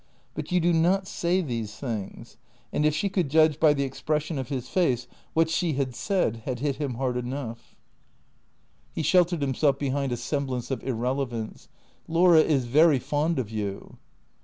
[0.33, 2.35] But you do not say these things;
[2.73, 6.37] and if she could judge by the expression of his face what she had said
[6.45, 7.75] had hit him hard enough.
[8.95, 11.69] 24 380 THECEEATOES He sheltered himself behind a semblance of irrelevance.
[12.07, 13.97] "Laura is very fond of you."